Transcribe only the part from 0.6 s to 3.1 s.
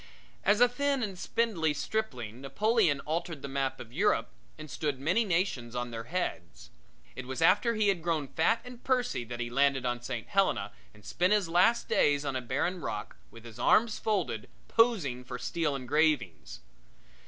a thin and spindly stripling Napoleon